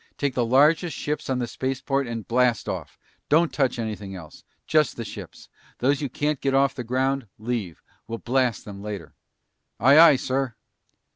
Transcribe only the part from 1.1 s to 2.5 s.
on the spaceport and